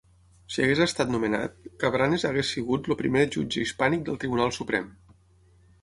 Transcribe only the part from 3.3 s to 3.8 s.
jutge